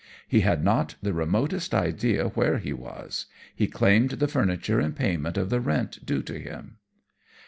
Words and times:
He 0.27 0.39
had 0.39 0.63
not 0.63 0.95
the 1.03 1.13
remotest 1.13 1.75
idea 1.75 2.29
where 2.29 2.57
he 2.57 2.73
was. 2.73 3.27
He 3.55 3.67
claimed 3.67 4.09
the 4.09 4.27
furniture 4.27 4.81
in 4.81 4.93
payment 4.93 5.37
of 5.37 5.51
the 5.51 5.59
rent 5.61 6.03
due 6.07 6.23
to 6.23 6.39
him." 6.39 6.77